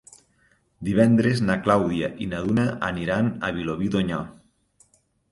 [0.85, 4.23] Divendres na Clàudia i na Duna aniran a Vilobí d'Onyar.